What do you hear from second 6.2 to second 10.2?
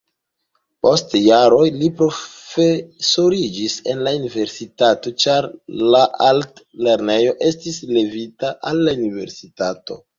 altlernejo estis levita al universitato.